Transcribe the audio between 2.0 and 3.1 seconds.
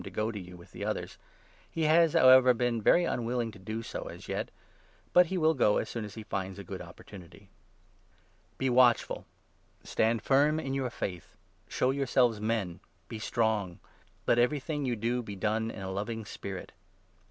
how ever, been very